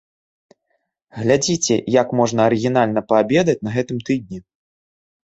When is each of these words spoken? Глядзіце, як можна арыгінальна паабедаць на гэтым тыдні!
Глядзіце, 1.17 1.75
як 1.95 2.07
можна 2.19 2.41
арыгінальна 2.49 3.03
паабедаць 3.13 3.55
на 3.69 3.75
гэтым 3.77 3.97
тыдні! 4.09 4.37